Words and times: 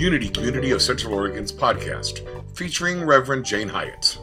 Unity 0.00 0.30
Community 0.30 0.70
of 0.70 0.80
Central 0.80 1.12
Oregon's 1.12 1.52
podcast, 1.52 2.26
featuring 2.56 3.04
Reverend 3.04 3.44
Jane 3.44 3.68
Hyatt. 3.68 4.18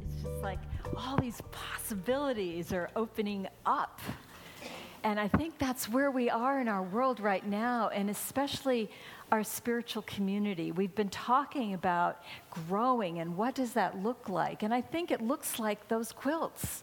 It's 0.00 0.22
just 0.22 0.42
like 0.42 0.60
all 0.96 1.18
these 1.18 1.42
possibilities 1.50 2.72
are 2.72 2.88
opening 2.96 3.46
up. 3.66 4.00
And 5.04 5.20
I 5.20 5.28
think 5.28 5.58
that's 5.58 5.90
where 5.90 6.10
we 6.10 6.30
are 6.30 6.58
in 6.58 6.68
our 6.68 6.82
world 6.82 7.20
right 7.20 7.46
now, 7.46 7.90
and 7.90 8.08
especially 8.08 8.90
our 9.30 9.44
spiritual 9.44 10.04
community. 10.04 10.72
We've 10.72 10.94
been 10.94 11.10
talking 11.10 11.74
about 11.74 12.22
growing 12.50 13.18
and 13.18 13.36
what 13.36 13.54
does 13.54 13.74
that 13.74 14.02
look 14.02 14.30
like? 14.30 14.62
And 14.62 14.72
I 14.72 14.80
think 14.80 15.10
it 15.10 15.20
looks 15.20 15.58
like 15.58 15.88
those 15.88 16.12
quilts. 16.12 16.82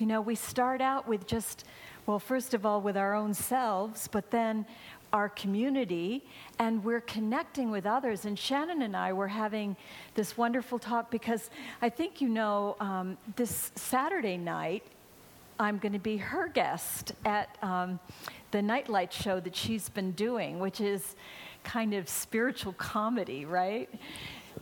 You 0.00 0.06
know, 0.06 0.22
we 0.22 0.34
start 0.34 0.80
out 0.80 1.06
with 1.06 1.26
just, 1.26 1.66
well, 2.06 2.18
first 2.18 2.54
of 2.54 2.64
all, 2.64 2.80
with 2.80 2.96
our 2.96 3.14
own 3.14 3.34
selves, 3.34 4.08
but 4.08 4.30
then 4.30 4.64
our 5.12 5.28
community, 5.28 6.24
and 6.58 6.82
we're 6.82 7.02
connecting 7.02 7.70
with 7.70 7.84
others. 7.84 8.24
And 8.24 8.38
Shannon 8.38 8.80
and 8.80 8.96
I 8.96 9.12
were 9.12 9.28
having 9.28 9.76
this 10.14 10.38
wonderful 10.38 10.78
talk 10.78 11.10
because 11.10 11.50
I 11.82 11.90
think 11.90 12.22
you 12.22 12.30
know 12.30 12.76
um, 12.80 13.18
this 13.36 13.72
Saturday 13.74 14.38
night 14.38 14.84
I'm 15.58 15.76
going 15.76 15.92
to 15.92 15.98
be 15.98 16.16
her 16.16 16.48
guest 16.48 17.12
at 17.26 17.58
um, 17.60 18.00
the 18.52 18.62
Nightlight 18.62 19.12
show 19.12 19.38
that 19.40 19.54
she's 19.54 19.90
been 19.90 20.12
doing, 20.12 20.60
which 20.60 20.80
is 20.80 21.14
kind 21.62 21.92
of 21.92 22.08
spiritual 22.08 22.72
comedy, 22.72 23.44
right? 23.44 23.90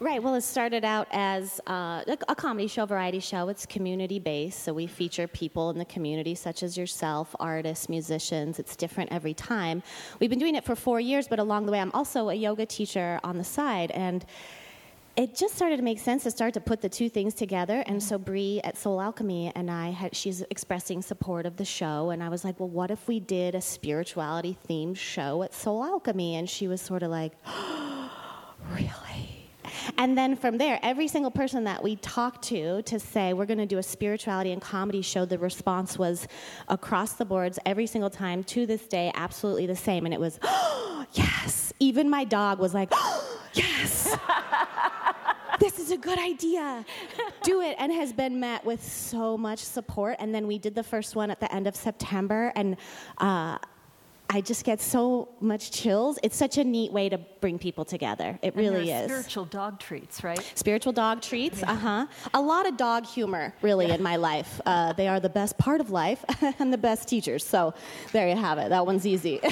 Right. 0.00 0.22
Well, 0.22 0.36
it 0.36 0.42
started 0.42 0.84
out 0.84 1.08
as 1.10 1.60
uh, 1.66 2.04
a 2.28 2.34
comedy 2.36 2.68
show, 2.68 2.86
variety 2.86 3.18
show. 3.18 3.48
It's 3.48 3.66
community 3.66 4.20
based, 4.20 4.62
so 4.62 4.72
we 4.72 4.86
feature 4.86 5.27
people 5.27 5.70
in 5.70 5.78
the 5.78 5.84
community, 5.84 6.36
such 6.36 6.62
as 6.62 6.78
yourself, 6.78 7.34
artists, 7.41 7.88
musicians. 7.88 8.60
It's 8.60 8.76
different 8.76 9.10
every 9.10 9.34
time. 9.34 9.82
We've 10.20 10.30
been 10.30 10.38
doing 10.38 10.54
it 10.54 10.62
for 10.62 10.76
four 10.76 11.00
years, 11.00 11.26
but 11.26 11.41
along 11.41 11.66
the 11.66 11.72
way, 11.72 11.80
I'm 11.80 11.91
also 11.94 12.28
a 12.28 12.34
yoga 12.34 12.64
teacher 12.64 13.19
on 13.24 13.38
the 13.38 13.44
side, 13.44 13.91
and 13.91 14.24
it 15.16 15.34
just 15.34 15.56
started 15.56 15.78
to 15.78 15.82
make 15.82 15.98
sense 15.98 16.22
to 16.22 16.30
start 16.30 16.54
to 16.54 16.60
put 16.60 16.80
the 16.80 16.88
two 16.88 17.08
things 17.08 17.34
together. 17.34 17.82
And 17.88 18.00
so 18.00 18.19
Bree 18.19 18.60
at 18.62 18.78
Soul 18.78 19.00
Alchemy 19.00 19.50
and 19.56 19.69
I 19.69 19.91
had 19.91 20.14
she's 20.14 20.42
expressing 20.42 21.02
support 21.02 21.44
of 21.44 21.56
the 21.56 21.64
show, 21.64 22.10
and 22.10 22.22
I 22.22 22.28
was 22.28 22.44
like, 22.44 22.60
well, 22.60 22.69
what 22.69 22.92
if 22.92 23.08
we 23.08 23.19
did 23.19 23.56
a 23.56 23.60
spirituality 23.60 24.56
themed 24.69 24.96
show 24.96 25.42
at 25.42 25.52
Soul 25.52 25.82
Alchemy? 25.82 26.36
And 26.36 26.48
she 26.48 26.69
was 26.69 26.80
sort 26.80 27.02
of 27.02 27.10
like, 27.10 27.32
really? 28.70 29.08
And 29.97 30.17
then 30.17 30.36
from 30.36 30.58
there, 30.58 30.78
every 30.83 31.08
single 31.08 31.31
person 31.31 31.64
that 31.64 31.83
we 31.83 31.97
talked 31.97 32.42
to 32.44 32.83
to 32.83 33.00
say 33.00 33.33
we're 33.33 33.47
going 33.47 33.58
to 33.58 33.67
do 33.67 33.78
a 33.78 33.83
spirituality 33.83 34.53
and 34.53 34.61
comedy 34.61 35.03
show, 35.03 35.25
the 35.25 35.39
response 35.39 35.98
was 35.98 36.28
across 36.69 37.14
the 37.14 37.25
boards 37.25 37.58
every 37.64 37.86
single 37.86 38.11
time 38.11 38.44
to 38.44 38.66
this 38.66 38.86
day, 38.86 39.11
absolutely 39.14 39.66
the 39.66 39.77
same. 39.77 40.05
And 40.05 40.12
it 40.12 40.20
was, 40.20 40.39
oh, 40.42 41.06
yes. 41.12 41.72
Even 41.81 42.11
my 42.11 42.25
dog 42.25 42.59
was 42.59 42.75
like, 42.75 42.89
oh, 42.92 43.41
yes. 43.55 44.16
this 45.61 45.78
is 45.78 45.91
a 45.91 45.97
good 45.97 46.19
idea. 46.19 46.84
Do 47.42 47.62
it. 47.62 47.77
And 47.78 47.92
has 47.92 48.12
been 48.12 48.39
met 48.41 48.64
with 48.64 48.83
so 48.83 49.36
much 49.36 49.61
support. 49.61 50.16
And 50.19 50.34
then 50.34 50.47
we 50.47 50.59
did 50.59 50.75
the 50.75 50.83
first 50.83 51.16
one 51.16 51.31
at 51.31 51.41
the 51.41 51.53
end 51.55 51.66
of 51.66 51.77
September. 51.77 52.53
And, 52.55 52.77
uh, 53.19 53.59
I 54.31 54.43
just 54.43 54.65
get 54.65 54.81
so 54.81 55.31
much 55.41 55.71
chills. 55.71 56.19
It's 56.23 56.37
such 56.37 56.59
a 56.59 56.65
neat 56.65 56.93
way 56.93 57.09
to 57.09 57.17
bring 57.41 57.59
people 57.59 57.87
together. 57.87 58.39
It 58.43 58.55
And 58.55 58.57
really 58.57 58.91
is. 58.91 59.05
Spiritual 59.11 59.47
dog 59.47 59.81
treats, 59.81 60.22
right? 60.22 60.53
Spiritual 60.55 60.93
dog 60.93 61.22
treats, 61.22 61.62
uh 61.62 61.75
huh. 61.75 62.06
A 62.34 62.41
lot 62.41 62.67
of 62.69 62.77
dog 62.77 63.06
humor, 63.06 63.55
really, 63.62 63.91
in 63.91 64.03
my 64.03 64.17
life. 64.17 64.61
Uh, 64.67 64.93
they 64.93 65.09
are 65.09 65.19
the 65.19 65.31
best 65.31 65.56
part 65.56 65.81
of 65.81 65.91
life 65.91 66.25
and 66.59 66.71
the 66.71 66.77
best 66.78 67.09
teachers. 67.09 67.43
So 67.44 67.72
there 68.12 68.28
you 68.28 68.37
have 68.37 68.59
it. 68.59 68.69
That 68.69 68.84
one's 68.84 69.06
easy. 69.06 69.41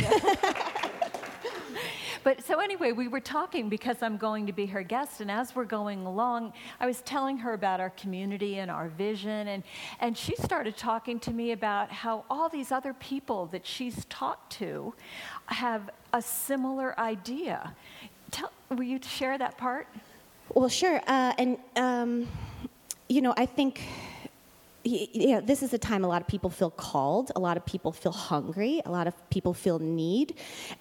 But 2.27 2.43
so 2.43 2.59
anyway, 2.59 2.91
we 2.91 3.07
were 3.07 3.21
talking 3.21 3.69
because 3.69 4.03
I'm 4.03 4.17
going 4.17 4.47
to 4.47 4.53
be 4.53 4.67
her 4.67 4.83
guest, 4.83 5.21
and 5.21 5.31
as 5.31 5.55
we're 5.55 5.63
going 5.63 6.05
along, 6.05 6.55
I 6.81 6.87
was 6.87 7.01
telling 7.03 7.39
her 7.39 7.53
about 7.53 7.79
our 7.79 7.91
community 7.91 8.59
and 8.59 8.69
our 8.69 8.89
vision, 8.89 9.47
and, 9.47 9.63
and 10.01 10.19
she 10.19 10.35
started 10.35 10.77
talking 10.77 11.21
to 11.21 11.31
me 11.31 11.53
about 11.53 11.93
how 11.93 12.25
all 12.29 12.49
these 12.49 12.73
other 12.73 12.95
people 12.95 13.47
that 13.53 13.65
she's 13.65 14.07
talked 14.07 14.51
to 14.55 14.93
have 15.47 15.89
a 16.13 16.21
similar 16.21 16.99
idea. 16.99 17.73
Tell, 18.33 18.51
will 18.71 18.83
you 18.83 18.99
share 19.01 19.39
that 19.39 19.57
part? 19.57 19.87
well, 20.53 20.69
sure. 20.69 21.01
Uh, 21.07 21.33
and, 21.39 21.59
um, 21.77 22.27
you 23.09 23.23
know, 23.23 23.35
I 23.37 23.47
think. 23.47 23.83
Y- 24.87 25.09
Yeah, 25.13 25.41
this 25.41 25.63
is 25.63 25.75
a 25.75 25.79
time 25.79 26.05
a 26.05 26.09
lot 26.09 26.23
of 26.23 26.29
people 26.29 26.51
feel 26.51 26.71
called, 26.71 27.33
a 27.37 27.41
lot 27.41 27.57
of 27.57 27.67
people 27.67 27.93
feel 27.93 28.13
hungry, 28.13 28.81
a 28.87 28.91
lot 28.91 29.07
of 29.07 29.15
people 29.31 29.53
feel 29.55 29.79
need, 29.79 30.35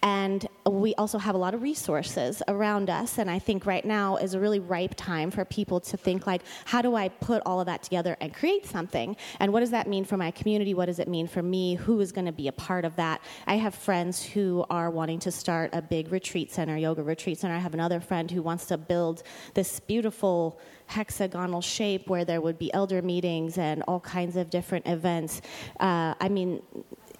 and 0.04 0.48
we 0.70 0.94
also 0.96 1.18
have 1.18 1.36
a 1.36 1.38
lot 1.38 1.54
of 1.54 1.62
resources 1.62 2.44
around 2.48 2.90
us. 2.90 3.18
And 3.18 3.30
I 3.30 3.40
think 3.40 3.66
right 3.66 3.84
now 3.86 4.18
is 4.18 4.34
a 4.34 4.40
really 4.40 4.60
ripe 4.60 4.96
time 4.96 5.32
for 5.32 5.44
people 5.46 5.80
to 5.82 5.98
think 5.98 6.28
like, 6.28 6.42
how 6.66 6.82
do 6.82 6.96
I 6.96 7.10
put 7.10 7.42
all 7.46 7.60
of 7.60 7.66
that 7.68 7.84
together 7.84 8.16
and 8.22 8.34
create 8.34 8.66
something? 8.66 9.16
And 9.40 9.52
what 9.54 9.62
does 9.62 9.72
that 9.72 9.88
mean 9.88 10.06
for 10.06 10.18
my 10.18 10.32
community? 10.32 10.74
What 10.74 10.86
does 10.86 11.00
it 11.00 11.08
mean 11.08 11.28
for 11.28 11.42
me? 11.42 11.76
Who 11.76 12.00
is 12.00 12.12
going 12.12 12.26
to 12.26 12.32
be 12.32 12.48
a 12.48 12.52
part 12.54 12.86
of 12.86 12.96
that? 12.98 13.22
I 13.48 13.56
have 13.56 13.76
friends 13.76 14.24
who 14.24 14.66
are 14.70 14.90
wanting 14.90 15.20
to 15.20 15.32
start 15.32 15.72
a 15.74 15.82
big 15.82 16.12
retreat 16.12 16.52
center, 16.52 16.78
yoga 16.78 17.04
retreat 17.04 17.40
center. 17.40 17.56
I 17.56 17.60
have 17.60 17.74
another 17.74 18.00
friend 18.00 18.30
who 18.30 18.42
wants 18.42 18.66
to 18.68 18.78
build 18.78 19.24
this 19.54 19.80
beautiful 19.80 20.60
hexagonal 20.88 21.62
shape 21.62 22.08
where 22.10 22.26
there 22.26 22.40
would 22.40 22.60
be 22.60 22.72
elder 22.74 23.02
meetings 23.02 23.58
and 23.58 23.84
all 23.88 23.95
kinds 24.00 24.36
of 24.36 24.50
different 24.50 24.88
events. 24.88 25.42
Uh, 25.80 26.14
I 26.20 26.30
mean, 26.30 26.62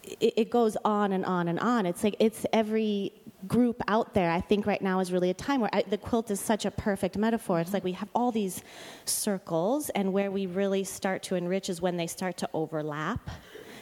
it, 0.04 0.34
it 0.38 0.50
goes 0.50 0.78
on 0.86 1.12
and 1.12 1.26
on 1.26 1.48
and 1.48 1.60
on. 1.60 1.86
It's 1.86 2.04
like 2.04 2.16
it's 2.20 2.46
every 2.54 3.14
group 3.48 3.82
out 3.88 4.14
there. 4.14 4.32
I 4.32 4.42
think 4.42 4.66
right 4.66 4.82
now 4.82 5.00
is 5.00 5.12
really 5.12 5.30
a 5.30 5.34
time 5.34 5.62
where 5.62 5.70
I, 5.74 5.84
the 5.84 5.98
quilt 5.98 6.32
is 6.32 6.40
such 6.40 6.66
a 6.66 6.72
perfect 6.72 7.18
metaphor. 7.18 7.60
It's 7.60 7.74
like 7.74 7.84
we 7.84 7.92
have 7.94 8.10
all 8.16 8.32
these 8.32 8.64
circles, 9.06 9.90
and 9.90 10.14
where 10.14 10.32
we 10.32 10.46
really 10.48 10.84
start 10.84 11.24
to 11.24 11.36
enrich 11.36 11.70
is 11.70 11.82
when 11.82 11.98
they 11.98 12.08
start 12.08 12.38
to 12.38 12.50
overlap. 12.54 13.30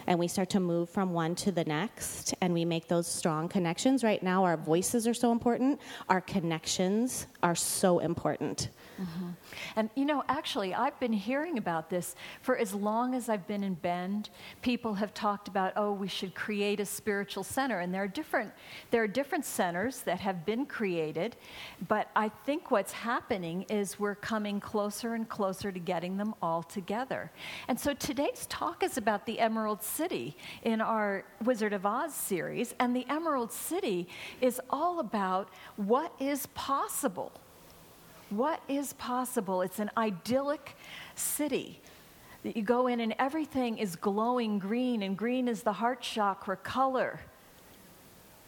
And 0.08 0.20
we 0.20 0.28
start 0.28 0.50
to 0.52 0.60
move 0.60 0.90
from 0.90 1.14
one 1.14 1.36
to 1.36 1.52
the 1.52 1.64
next, 1.64 2.34
and 2.42 2.54
we 2.54 2.66
make 2.66 2.88
those 2.88 3.08
strong 3.08 3.48
connections. 3.48 4.04
Right 4.04 4.22
now, 4.22 4.44
our 4.44 4.58
voices 4.58 5.08
are 5.08 5.14
so 5.14 5.32
important, 5.32 5.80
our 6.10 6.22
connections 6.22 7.28
are 7.42 7.56
so 7.56 8.00
important. 8.00 8.70
Mm-hmm. 9.02 9.30
And 9.76 9.90
you 9.96 10.06
know, 10.06 10.24
actually, 10.30 10.74
I've 10.74 11.00
been 11.00 11.14
hearing 11.14 11.58
about 11.58 11.90
this 11.90 12.16
for 12.42 12.58
as 12.58 12.74
long 12.74 13.16
as 13.16 13.30
I've 13.30 13.48
been 13.48 13.64
in 13.64 13.74
Bend. 13.74 14.30
People 14.62 14.94
have 14.96 15.14
talked 15.14 15.48
about, 15.48 15.74
oh, 15.76 15.92
we 15.92 16.08
should 16.08 16.36
create 16.36 16.80
a 16.80 16.86
spiritual 16.86 17.44
center, 17.44 17.80
and 17.80 17.94
there 17.94 18.04
are 18.04 18.08
different 18.08 18.52
there 18.92 19.04
are 19.04 19.08
different 19.08 19.46
centers 19.46 20.02
that 20.02 20.20
have 20.20 20.46
been 20.46 20.66
created. 20.66 21.36
But 21.88 22.10
I 22.16 22.30
think 22.46 22.72
what's 22.72 22.92
happening 22.92 23.64
is 23.64 24.00
we're 24.00 24.16
coming 24.16 24.60
closer 24.60 25.14
and 25.16 25.28
closer 25.28 25.72
to 25.72 25.80
getting 25.80 26.18
them 26.18 26.34
all 26.42 26.64
together. 26.64 27.32
And 27.68 27.80
so 27.80 27.94
today's 27.94 28.46
talk 28.48 28.84
is 28.84 28.98
about 28.98 29.26
the 29.26 29.40
Emerald 29.40 29.84
City 29.96 30.36
in 30.64 30.82
our 30.82 31.24
Wizard 31.44 31.74
of 31.74 31.86
Oz 31.86 32.14
series, 32.14 32.74
and 32.80 32.96
the 32.96 33.06
Emerald 33.10 33.52
City 33.52 34.08
is 34.42 34.60
all 34.70 35.00
about 35.00 35.50
what 35.76 36.14
is 36.20 36.48
possible. 36.48 37.32
What 38.30 38.62
is 38.68 38.94
possible? 38.94 39.62
It's 39.62 39.80
an 39.80 39.92
idyllic 39.96 40.76
city 41.16 41.82
that 42.44 42.58
you 42.58 42.64
go 42.64 42.88
in 42.88 43.00
and 43.00 43.14
everything 43.20 43.78
is 43.78 43.96
glowing 43.96 44.60
green, 44.60 45.04
and 45.04 45.18
green 45.18 45.48
is 45.48 45.64
the 45.64 45.74
heart 45.74 46.02
chakra 46.02 46.58
color. 46.58 47.20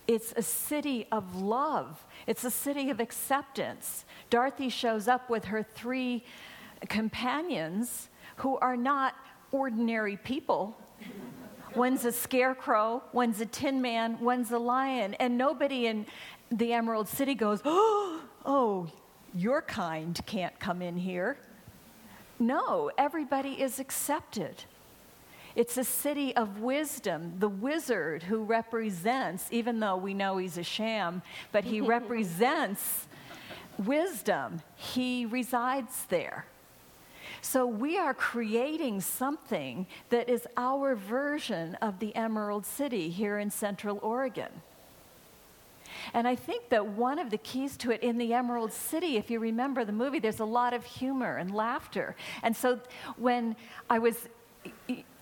It's 0.08 0.34
a 0.36 0.42
city 0.42 1.08
of 1.12 1.42
love, 1.42 2.06
it's 2.28 2.44
a 2.44 2.52
city 2.52 2.90
of 2.90 3.00
acceptance. 3.00 4.06
Dorothy 4.30 4.70
shows 4.70 5.08
up 5.08 5.30
with 5.30 5.46
her 5.46 5.64
three 5.64 6.24
companions 6.90 8.10
who 8.38 8.58
are 8.58 8.78
not 8.78 9.16
ordinary 9.52 10.18
people. 10.18 10.78
One's 11.76 12.06
a 12.06 12.12
scarecrow, 12.12 13.04
one's 13.12 13.42
a 13.42 13.46
tin 13.46 13.82
man, 13.82 14.20
one's 14.20 14.52
a 14.52 14.58
lion, 14.58 15.14
and 15.16 15.38
nobody 15.38 15.88
in 15.88 16.06
the 16.52 16.74
Emerald 16.74 17.08
City 17.08 17.36
goes, 17.36 17.62
Oh, 17.66 18.88
your 19.34 19.62
kind 19.62 20.20
can't 20.26 20.58
come 20.60 20.82
in 20.82 20.98
here. 20.98 21.38
No, 22.40 22.92
everybody 22.98 23.62
is 23.62 23.80
accepted. 23.80 24.64
It's 25.56 25.78
a 25.78 25.84
city 25.84 26.36
of 26.36 26.60
wisdom. 26.60 27.34
The 27.40 27.50
wizard 27.50 28.24
who 28.24 28.44
represents, 28.44 29.48
even 29.52 29.80
though 29.80 29.96
we 29.96 30.14
know 30.14 30.38
he's 30.38 30.58
a 30.58 30.64
sham, 30.64 31.22
but 31.52 31.64
he 31.64 31.82
represents 31.96 33.08
wisdom, 33.78 34.62
he 34.76 35.26
resides 35.26 36.06
there. 36.10 36.46
So 37.46 37.68
we 37.68 37.96
are 37.96 38.16
creating 38.16 39.02
something 39.02 39.86
that 40.10 40.30
is 40.30 40.48
our 40.58 40.96
version 40.96 41.76
of 41.76 42.00
the 42.00 42.14
Emerald 42.16 42.66
City 42.66 43.12
here 43.12 43.38
in 43.38 43.52
Central 43.52 44.00
Oregon. 44.02 44.50
And 46.16 46.28
I 46.28 46.36
think 46.36 46.70
that 46.70 46.88
one 46.88 47.20
of 47.20 47.30
the 47.30 47.38
keys 47.38 47.78
to 47.78 47.92
it 47.92 48.02
in 48.02 48.18
the 48.18 48.34
Emerald 48.34 48.74
City, 48.74 49.16
if 49.16 49.30
you 49.30 49.40
remember 49.40 49.86
the 49.86 49.92
movie, 49.92 50.18
there's 50.18 50.40
a 50.40 50.46
lot 50.46 50.74
of 50.74 50.84
humor 50.86 51.38
and 51.38 51.54
laughter. 51.54 52.16
And 52.42 52.58
so 52.58 52.80
when 53.16 53.56
I 53.92 54.00
was 54.00 54.28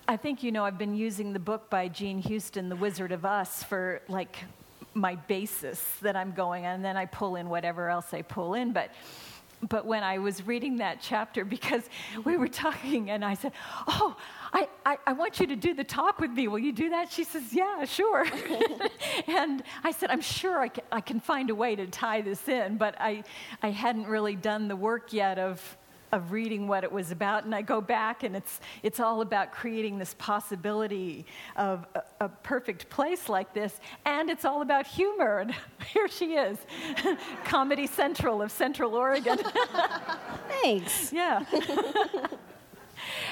I 0.08 0.16
think 0.16 0.42
you 0.42 0.50
know 0.50 0.64
I've 0.64 0.78
been 0.78 0.96
using 0.96 1.34
the 1.34 1.38
book 1.38 1.68
by 1.68 1.88
Jean 1.88 2.18
Houston, 2.20 2.70
The 2.70 2.76
Wizard 2.76 3.12
of 3.12 3.26
Us, 3.26 3.62
for 3.62 4.00
like 4.08 4.38
my 4.94 5.16
basis 5.16 5.78
that 6.00 6.16
I'm 6.16 6.32
going 6.32 6.64
on, 6.64 6.76
and 6.76 6.84
then 6.84 6.96
I 6.96 7.04
pull 7.04 7.36
in 7.36 7.50
whatever 7.50 7.90
else 7.90 8.14
I 8.14 8.22
pull 8.22 8.54
in. 8.54 8.72
But 8.72 8.90
but 9.68 9.86
when 9.86 10.02
I 10.02 10.18
was 10.18 10.46
reading 10.46 10.76
that 10.76 11.00
chapter, 11.00 11.44
because 11.44 11.88
we 12.24 12.36
were 12.36 12.48
talking, 12.48 13.10
and 13.10 13.24
I 13.24 13.34
said, 13.34 13.52
"Oh, 13.86 14.16
I, 14.52 14.68
I, 14.84 14.98
I, 15.06 15.12
want 15.12 15.40
you 15.40 15.46
to 15.46 15.56
do 15.56 15.74
the 15.74 15.84
talk 15.84 16.20
with 16.20 16.30
me. 16.30 16.48
Will 16.48 16.58
you 16.58 16.72
do 16.72 16.90
that?" 16.90 17.10
She 17.10 17.24
says, 17.24 17.52
"Yeah, 17.52 17.84
sure." 17.84 18.26
and 19.26 19.62
I 19.82 19.90
said, 19.90 20.10
"I'm 20.10 20.20
sure 20.20 20.60
I 20.60 20.68
can, 20.68 20.84
I 20.92 21.00
can 21.00 21.20
find 21.20 21.50
a 21.50 21.54
way 21.54 21.76
to 21.76 21.86
tie 21.86 22.20
this 22.20 22.48
in," 22.48 22.76
but 22.76 22.94
I 23.00 23.24
I 23.62 23.70
hadn't 23.70 24.06
really 24.06 24.36
done 24.36 24.68
the 24.68 24.76
work 24.76 25.12
yet 25.12 25.38
of 25.38 25.76
of 26.14 26.30
reading 26.30 26.68
what 26.68 26.84
it 26.84 26.92
was 26.92 27.10
about. 27.10 27.44
And 27.44 27.54
I 27.54 27.60
go 27.60 27.80
back, 27.80 28.22
and 28.22 28.36
it's, 28.36 28.60
it's 28.84 29.00
all 29.00 29.20
about 29.20 29.50
creating 29.50 29.98
this 29.98 30.14
possibility 30.16 31.26
of 31.56 31.84
a, 31.94 32.02
a 32.26 32.28
perfect 32.28 32.88
place 32.88 33.28
like 33.28 33.52
this. 33.52 33.80
And 34.04 34.30
it's 34.30 34.44
all 34.44 34.62
about 34.62 34.86
humor. 34.86 35.40
And 35.40 35.54
here 35.92 36.08
she 36.08 36.34
is, 36.34 36.56
Comedy 37.44 37.88
Central 37.88 38.40
of 38.40 38.52
Central 38.52 38.94
Oregon. 38.94 39.38
Thanks. 40.62 41.12
Yeah. 41.12 41.44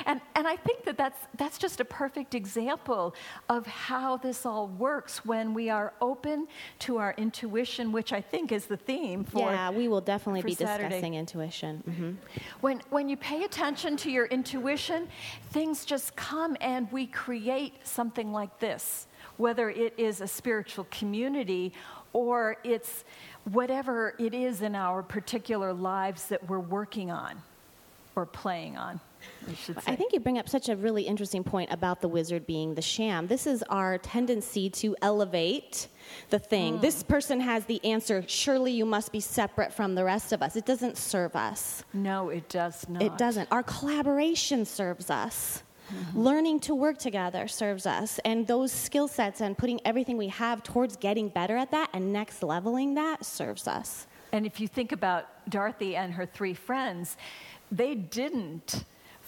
And, 0.07 0.21
and 0.35 0.47
I 0.47 0.57
think 0.57 0.85
that 0.85 0.97
that's, 0.97 1.19
that's 1.37 1.59
just 1.59 1.81
a 1.81 1.85
perfect 1.85 2.35
example 2.35 3.15
of 3.49 3.67
how 3.67 4.17
this 4.17 4.45
all 4.47 4.69
works 4.69 5.25
when 5.25 5.55
we 5.55 5.71
are 5.71 5.93
open 6.01 6.49
to 6.81 6.99
our 6.99 7.15
intuition, 7.17 7.93
which 7.93 8.13
I 8.13 8.21
think 8.21 8.53
is 8.53 8.67
the 8.67 8.77
theme 8.77 9.25
for. 9.25 9.51
Yeah, 9.51 9.71
we 9.71 9.89
will 9.89 10.01
definitely 10.01 10.43
be 10.43 10.55
Saturday. 10.55 10.89
discussing 10.89 11.15
intuition. 11.15 11.83
Mm-hmm. 11.89 12.13
When, 12.61 12.83
when 12.91 13.09
you 13.09 13.17
pay 13.17 13.45
attention 13.45 13.97
to 13.99 14.11
your 14.11 14.27
intuition, 14.27 15.09
things 15.51 15.85
just 15.85 16.17
come 16.17 16.57
and 16.61 16.91
we 16.93 17.07
create 17.07 17.87
something 17.87 18.33
like 18.33 18.59
this, 18.59 19.07
whether 19.37 19.71
it 19.71 19.95
is 19.97 20.21
a 20.21 20.27
spiritual 20.27 20.87
community 20.91 21.73
or 22.13 22.57
it's 22.65 23.05
whatever 23.45 24.15
it 24.19 24.35
is 24.35 24.63
in 24.63 24.75
our 24.75 25.03
particular 25.03 25.73
lives 25.73 26.27
that 26.29 26.49
we're 26.49 26.61
working 26.61 27.11
on 27.11 27.41
or 28.15 28.27
playing 28.27 28.77
on. 28.77 29.01
I, 29.87 29.97
think 29.97 30.13
you 30.13 30.21
bring 30.21 30.39
up 30.39 30.49
such 30.49 30.69
a 30.69 30.77
really 30.77 31.03
interesting 31.03 31.43
point 31.43 31.73
about 31.73 32.01
the 32.01 32.09
wizard 32.09 32.47
being 32.47 32.75
the 32.75 32.83
sham. 32.83 33.27
This 33.27 33.47
is 33.47 33.63
our 33.65 33.99
tendency 33.99 34.71
to 34.71 34.97
elevate 35.03 35.89
the 36.31 36.39
thing. 36.39 36.79
Mm. 36.79 36.81
This 36.81 37.03
person 37.03 37.41
has 37.41 37.65
the 37.65 37.85
answer. 37.85 38.25
Surely 38.27 38.73
you 38.73 38.85
must 38.85 39.13
be 39.13 39.21
separate 39.21 39.73
from 39.73 39.95
the 39.95 40.05
rest 40.05 40.33
of 40.33 40.43
us. 40.43 40.57
It 40.57 40.67
doesn't 40.67 40.97
serve 40.97 41.35
us. 41.37 41.85
No, 41.93 42.29
it 42.29 42.49
does 42.49 42.89
not. 42.89 43.03
It 43.03 43.19
doesn't. 43.19 43.49
Our 43.51 43.63
collaboration 43.63 44.65
serves 44.65 45.11
us. 45.11 45.63
Mm-hmm. 45.93 46.19
Learning 46.19 46.61
to 46.61 46.75
work 46.75 46.99
together 46.99 47.49
serves 47.49 47.87
us. 47.87 48.19
And 48.25 48.47
those 48.47 48.73
skill 48.73 49.09
sets 49.09 49.41
and 49.41 49.59
putting 49.59 49.81
everything 49.85 50.17
we 50.17 50.29
have 50.29 50.63
towards 50.63 50.97
getting 50.97 51.29
better 51.29 51.57
at 51.57 51.71
that 51.73 51.91
and 51.93 52.13
next 52.13 52.43
leveling 52.43 52.95
that 52.95 53.25
serves 53.25 53.67
us. 53.67 54.07
And 54.33 54.47
if 54.47 54.61
you 54.61 54.69
think 54.69 54.93
about 54.93 55.27
Dorothy 55.51 55.95
and 55.97 56.15
her 56.15 56.25
three 56.25 56.55
friends, 56.55 57.17
they 57.71 57.95
didn't 57.95 58.85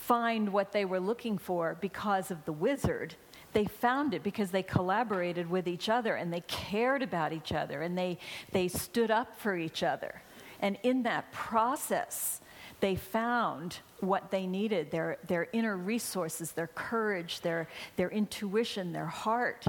find 0.07 0.53
what 0.53 0.73
they 0.73 0.85
were 0.85 1.01
looking 1.01 1.39
for 1.39 1.77
because 1.81 2.31
of 2.31 2.45
the 2.45 2.53
wizard. 2.53 3.15
They 3.55 3.65
found 3.65 4.13
it 4.13 4.23
because 4.23 4.51
they 4.51 4.63
collaborated 4.63 5.49
with 5.49 5.67
each 5.67 5.89
other 5.89 6.15
and 6.15 6.33
they 6.33 6.43
cared 6.43 7.03
about 7.03 7.33
each 7.33 7.53
other 7.53 7.83
and 7.83 7.97
they, 7.97 8.19
they 8.53 8.69
stood 8.69 9.11
up 9.11 9.39
for 9.39 9.57
each 9.57 9.83
other. 9.83 10.23
And 10.61 10.77
in 10.83 11.05
that 11.05 11.33
process, 11.33 12.41
they 12.81 12.97
found 12.97 13.79
what 14.01 14.31
they 14.31 14.47
needed 14.47 14.91
their, 14.91 15.17
their 15.27 15.49
inner 15.53 15.77
resources, 15.77 16.53
their 16.53 16.67
courage, 16.67 17.41
their, 17.41 17.69
their 17.97 18.11
intuition, 18.11 18.93
their 18.93 19.07
heart. 19.07 19.65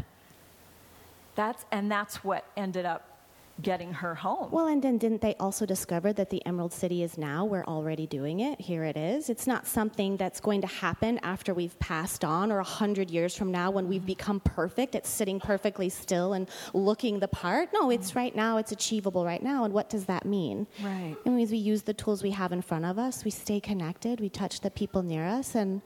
That's, 1.36 1.66
and 1.72 1.90
that's 1.90 2.24
what 2.24 2.46
ended 2.58 2.86
up 2.86 3.15
getting 3.62 3.94
her 3.94 4.16
home. 4.16 4.50
Well, 4.52 4.68
and 4.68 4.82
then 4.82 4.98
didn't 4.98 5.22
they 5.22 5.36
also 5.40 5.66
discover 5.66 6.12
that 6.14 6.30
the 6.30 6.46
Emerald 6.46 6.74
City 6.74 7.04
is 7.04 7.18
now? 7.18 7.46
We're 7.46 7.66
already 7.66 8.06
doing 8.06 8.42
it. 8.42 8.60
Here 8.60 8.84
it 8.84 8.98
is. 8.98 9.30
It's 9.30 9.48
not 9.48 9.66
something 9.66 10.18
that's 10.18 10.40
going 10.40 10.62
to 10.62 10.68
happen 10.68 11.20
after 11.24 11.54
we've 11.54 11.78
passed 11.80 12.26
on 12.26 12.52
or 12.52 12.60
a 12.60 12.64
hundred 12.64 13.10
years 13.10 13.36
from 13.36 13.52
now 13.52 13.72
when 13.72 13.88
we've 13.88 14.06
become 14.06 14.40
perfect 14.42 14.96
at 14.96 15.06
sitting 15.06 15.40
perfectly 15.40 15.90
still 15.90 16.34
and 16.34 16.50
looking 16.74 17.20
the 17.20 17.28
part. 17.28 17.70
No, 17.74 17.90
it's 17.90 18.12
mm. 18.12 18.16
right 18.16 18.36
now. 18.36 18.58
It's 18.58 18.72
achievable 18.72 19.26
right 19.26 19.42
now. 19.42 19.64
And 19.64 19.74
what 19.74 19.90
does 19.90 20.06
that 20.06 20.26
mean? 20.26 20.68
Right. 20.84 21.16
It 21.26 21.30
means 21.30 21.52
we 21.52 21.58
use 21.58 21.84
the 21.84 21.94
tools 21.94 22.24
we 22.24 22.32
have 22.32 22.52
in 22.52 22.62
front 22.62 22.86
of 22.86 23.00
us. 23.00 23.24
We 23.24 23.32
stay 23.32 23.60
connected. 23.60 24.20
We 24.20 24.30
touch 24.30 24.62
the 24.62 24.72
people 24.72 25.02
near 25.04 25.26
us 25.26 25.56
and 25.56 25.82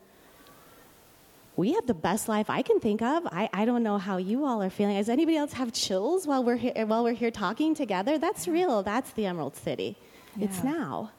we 1.60 1.74
have 1.74 1.86
the 1.86 1.94
best 1.94 2.30
life 2.30 2.50
I 2.50 2.62
can 2.62 2.80
think 2.80 3.02
of. 3.02 3.28
I, 3.28 3.50
I 3.52 3.66
don't 3.66 3.84
know 3.84 3.98
how 3.98 4.16
you 4.16 4.46
all 4.46 4.64
are 4.64 4.70
feeling. 4.70 4.96
Does 4.96 5.10
anybody 5.10 5.36
else 5.36 5.52
have 5.52 5.74
chills 5.74 6.26
while 6.26 6.42
we're 6.42 6.56
here, 6.56 6.86
while 6.86 7.04
we're 7.04 7.12
here 7.12 7.32
talking 7.32 7.76
together? 7.76 8.18
That's 8.18 8.48
real. 8.48 8.82
That's 8.82 9.12
the 9.12 9.26
Emerald 9.26 9.58
City. 9.58 9.98
Yeah. 10.38 10.46
It's 10.46 10.64
now. 10.64 11.12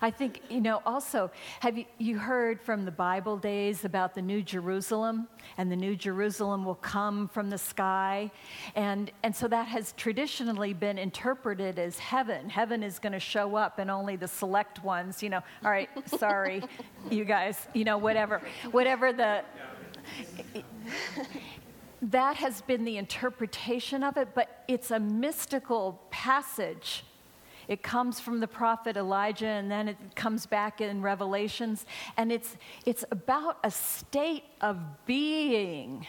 I 0.00 0.10
think, 0.10 0.42
you 0.48 0.60
know, 0.60 0.80
also, 0.86 1.30
have 1.60 1.76
you, 1.76 1.86
you 1.98 2.18
heard 2.18 2.60
from 2.60 2.84
the 2.84 2.90
Bible 2.90 3.36
days 3.36 3.84
about 3.84 4.14
the 4.14 4.22
New 4.22 4.42
Jerusalem? 4.42 5.26
And 5.58 5.72
the 5.72 5.76
New 5.76 5.96
Jerusalem 5.96 6.64
will 6.64 6.76
come 6.76 7.28
from 7.28 7.50
the 7.50 7.58
sky. 7.58 8.30
And, 8.76 9.10
and 9.22 9.34
so 9.34 9.48
that 9.48 9.66
has 9.68 9.92
traditionally 9.96 10.72
been 10.72 10.98
interpreted 10.98 11.78
as 11.78 11.98
heaven. 11.98 12.48
Heaven 12.48 12.82
is 12.82 12.98
going 12.98 13.12
to 13.12 13.20
show 13.20 13.56
up, 13.56 13.78
and 13.78 13.90
only 13.90 14.16
the 14.16 14.28
select 14.28 14.84
ones, 14.84 15.22
you 15.22 15.30
know, 15.30 15.40
all 15.64 15.70
right, 15.70 15.88
sorry, 16.18 16.62
you 17.10 17.24
guys, 17.24 17.66
you 17.74 17.84
know, 17.84 17.98
whatever, 17.98 18.40
whatever 18.70 19.12
the 19.12 19.42
that 22.02 22.36
has 22.36 22.62
been 22.62 22.84
the 22.84 22.96
interpretation 22.96 24.02
of 24.02 24.16
it, 24.16 24.28
but 24.34 24.64
it's 24.68 24.90
a 24.90 24.98
mystical 24.98 26.00
passage. 26.10 27.04
It 27.68 27.82
comes 27.82 28.18
from 28.18 28.40
the 28.40 28.48
prophet 28.48 28.96
Elijah 28.96 29.46
and 29.46 29.70
then 29.70 29.86
it 29.88 29.96
comes 30.16 30.46
back 30.46 30.80
in 30.80 31.02
Revelations. 31.02 31.86
And 32.16 32.32
it's, 32.32 32.56
it's 32.84 33.04
about 33.10 33.58
a 33.62 33.70
state 33.70 34.44
of 34.60 34.78
being. 35.06 36.06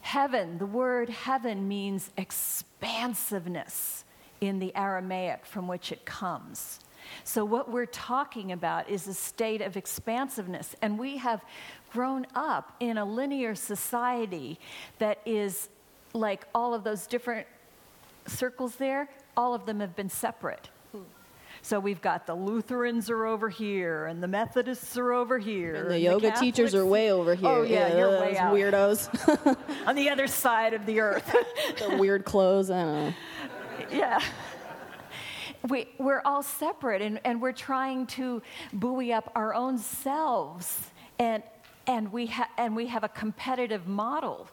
Heaven, 0.00 0.58
the 0.58 0.66
word 0.66 1.10
heaven 1.10 1.68
means 1.68 2.10
expansiveness 2.16 4.04
in 4.40 4.58
the 4.58 4.74
Aramaic 4.74 5.44
from 5.44 5.68
which 5.68 5.90
it 5.92 6.04
comes. 6.04 6.80
So, 7.24 7.44
what 7.44 7.70
we're 7.70 7.86
talking 7.86 8.52
about 8.52 8.88
is 8.88 9.06
a 9.06 9.14
state 9.14 9.62
of 9.62 9.76
expansiveness. 9.76 10.74
And 10.82 10.98
we 10.98 11.16
have 11.18 11.44
grown 11.92 12.26
up 12.34 12.74
in 12.80 12.98
a 12.98 13.04
linear 13.04 13.54
society 13.54 14.58
that 14.98 15.20
is 15.24 15.68
like 16.12 16.46
all 16.54 16.74
of 16.74 16.84
those 16.84 17.06
different 17.06 17.46
circles 18.26 18.76
there, 18.76 19.08
all 19.36 19.54
of 19.54 19.66
them 19.66 19.80
have 19.80 19.94
been 19.94 20.10
separate. 20.10 20.70
So 21.62 21.80
we've 21.80 22.00
got 22.00 22.26
the 22.26 22.34
Lutherans 22.34 23.10
are 23.10 23.26
over 23.26 23.48
here, 23.48 24.06
and 24.06 24.22
the 24.22 24.28
Methodists 24.28 24.96
are 24.96 25.12
over 25.12 25.36
here, 25.36 25.74
and 25.74 25.90
the 25.90 25.94
and 25.94 26.02
yoga 26.02 26.30
the 26.30 26.36
teachers 26.36 26.76
are 26.76 26.86
way 26.86 27.10
over 27.10 27.34
here. 27.34 27.48
Oh 27.48 27.62
yeah, 27.62 27.88
yeah 27.88 27.96
you're 27.96 28.20
way 28.20 28.36
out. 28.36 28.54
Weirdos 28.54 29.56
on 29.86 29.96
the 29.96 30.08
other 30.08 30.28
side 30.28 30.74
of 30.74 30.86
the 30.86 31.00
earth. 31.00 31.34
the 31.80 31.96
weird 31.96 32.24
clothes. 32.24 32.70
I 32.70 32.84
don't 32.84 32.94
know. 32.94 33.14
Yeah 33.90 34.22
we, 35.68 35.88
we're 35.98 36.22
all 36.24 36.42
separate 36.42 37.02
and, 37.02 37.20
and 37.24 37.40
we're 37.40 37.52
trying 37.52 38.06
to 38.08 38.42
buoy 38.72 39.12
up 39.12 39.30
our 39.34 39.54
own 39.54 39.78
selves. 39.78 40.90
And, 41.18 41.42
and, 41.86 42.12
we 42.12 42.26
ha- 42.26 42.50
and 42.58 42.76
we 42.76 42.86
have 42.86 43.04
a 43.04 43.08
competitive 43.08 43.86
model 43.86 44.48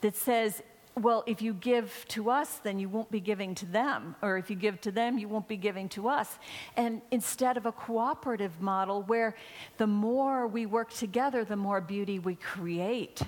that 0.00 0.16
says, 0.16 0.62
well, 0.94 1.22
if 1.26 1.40
you 1.40 1.54
give 1.54 2.04
to 2.08 2.30
us, 2.30 2.58
then 2.58 2.78
you 2.78 2.88
won't 2.88 3.10
be 3.10 3.20
giving 3.20 3.54
to 3.56 3.66
them. 3.66 4.16
Or 4.20 4.36
if 4.36 4.50
you 4.50 4.56
give 4.56 4.80
to 4.82 4.90
them, 4.90 5.18
you 5.18 5.28
won't 5.28 5.48
be 5.48 5.56
giving 5.56 5.88
to 5.90 6.08
us. 6.08 6.38
And 6.76 7.00
instead 7.10 7.56
of 7.56 7.66
a 7.66 7.72
cooperative 7.72 8.60
model 8.60 9.02
where 9.02 9.36
the 9.76 9.86
more 9.86 10.46
we 10.46 10.66
work 10.66 10.92
together, 10.92 11.44
the 11.44 11.56
more 11.56 11.80
beauty 11.80 12.18
we 12.18 12.34
create. 12.34 13.22